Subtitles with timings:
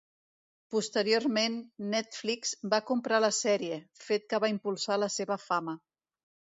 [0.75, 1.57] Posteriorment,
[1.91, 5.83] Netflix, va comprar la sèrie, fet que va impulsar la seva fama.